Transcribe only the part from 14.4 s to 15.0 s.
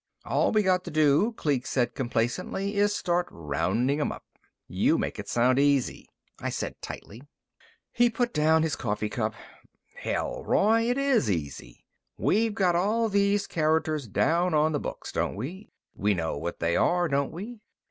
on the